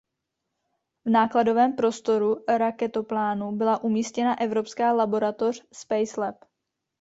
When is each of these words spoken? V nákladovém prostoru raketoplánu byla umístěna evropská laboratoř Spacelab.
V 1.05 1.09
nákladovém 1.09 1.73
prostoru 1.75 2.43
raketoplánu 2.57 3.51
byla 3.51 3.83
umístěna 3.83 4.41
evropská 4.41 4.91
laboratoř 4.93 5.65
Spacelab. 5.73 6.35